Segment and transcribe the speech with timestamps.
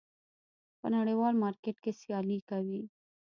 [0.79, 2.81] په نړیوال مارکېټ کې سیالي کوي.